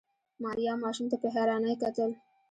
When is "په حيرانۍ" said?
1.21-1.73